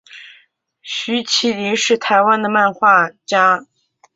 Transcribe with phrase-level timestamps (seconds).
[0.81, 3.67] 徐麒麟是台湾的漫画家。